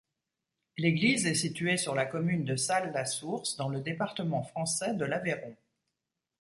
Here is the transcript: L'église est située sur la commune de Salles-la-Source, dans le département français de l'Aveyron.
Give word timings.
L'église 0.79 1.27
est 1.27 1.35
située 1.35 1.77
sur 1.77 1.93
la 1.93 2.07
commune 2.07 2.43
de 2.43 2.55
Salles-la-Source, 2.55 3.55
dans 3.57 3.69
le 3.69 3.81
département 3.81 4.41
français 4.41 4.95
de 4.95 5.05
l'Aveyron. 5.05 5.55